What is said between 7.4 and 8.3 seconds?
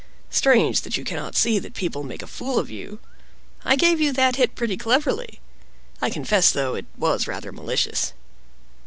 malicious."